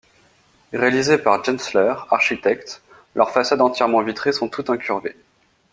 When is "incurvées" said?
4.71-5.15